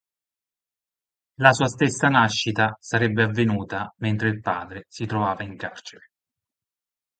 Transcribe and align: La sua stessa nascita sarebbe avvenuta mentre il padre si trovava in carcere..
La 1.35 1.53
sua 1.53 1.67
stessa 1.67 2.07
nascita 2.07 2.75
sarebbe 2.79 3.21
avvenuta 3.21 3.93
mentre 3.97 4.29
il 4.29 4.41
padre 4.41 4.85
si 4.87 5.05
trovava 5.05 5.43
in 5.43 5.55
carcere.. 5.55 6.09